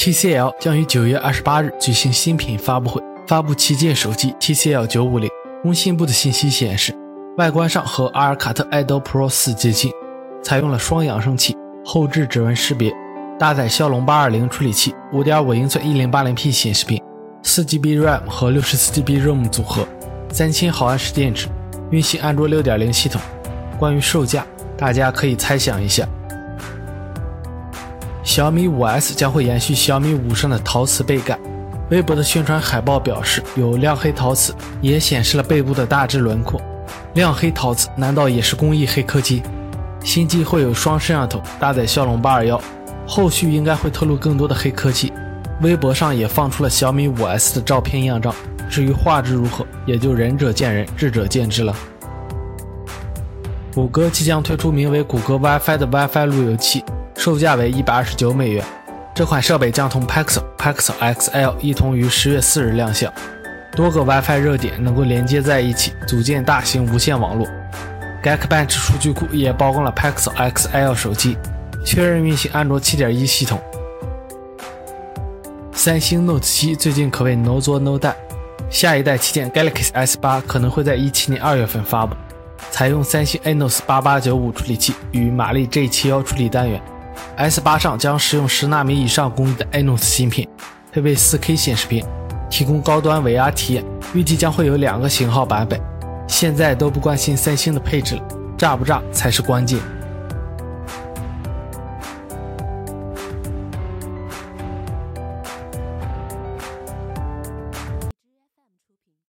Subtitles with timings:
[0.00, 5.28] TCL 将于九月二十八日举行新品发布会，发布旗舰手机 TCL 九五零。
[5.62, 6.94] 工信部的信息显示，
[7.36, 9.92] 外观上和阿尔卡特 Idol Pro 四接近，
[10.42, 11.54] 采用了双扬声器，
[11.84, 12.90] 后置指纹识别，
[13.38, 16.98] 搭载骁龙八二零处理器，五点五英寸一零八零 P 显示屏，
[17.42, 19.86] 四 GB RAM 和六十四 GB ROM 组合，
[20.32, 21.46] 三千毫安时电池，
[21.90, 23.20] 运行安卓六点零系统。
[23.78, 24.46] 关于售价，
[24.78, 26.08] 大家可以猜想一下。
[28.30, 31.36] 小米五 S 将会延续小米五上的陶瓷背盖。
[31.90, 36.62] 微博的宣传海报表示有亮黑陶瓷，也显示了背部的大致轮廓。
[37.14, 39.42] 亮黑陶瓷难道也是工艺黑科技？
[40.04, 42.62] 新机会有双摄像头，搭载骁龙八二幺，
[43.04, 45.12] 后续应该会透露更多的黑科技。
[45.60, 48.32] 微博上也放出了小米五 S 的照片样照，
[48.70, 51.74] 至于画质如何，也就仁者见仁，智者见智了。
[53.74, 56.84] 谷歌即将推出名为谷歌 WiFi 的 WiFi 路由器。
[57.20, 58.64] 售价为一百二十九美元，
[59.14, 63.12] 这款设备将同 Pixel、Pixel XL 一同于十月四日亮相。
[63.72, 67.46] 多个 WiFi 热点能够连接在一起，组建大型无线网络。
[68.22, 71.36] Geekbench 数据库也曝光了 Pixel XL 手机，
[71.84, 73.60] 确认运行安卓七点一系统。
[75.74, 78.14] 三星 Note 七最近可谓 no 作 no die，
[78.70, 82.16] 下一代旗舰 Galaxy S 八可能会在一七年二月份发布，
[82.70, 86.80] 采用三星 Exynos 八八九五处理器与玛丽 G 七幺处理单元。
[87.36, 90.48] S 八上将使用十纳米以上工艺的 Exynos 芯片，
[90.92, 92.04] 配备 4K 显示屏，
[92.48, 93.84] 提供高端 VR 体验。
[94.12, 95.80] 预计将会有两个型号版本。
[96.26, 98.22] 现在都不关心三星的配置了，
[98.58, 99.78] 炸不炸才是关键。